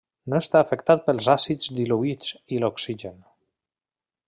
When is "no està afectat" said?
0.33-1.03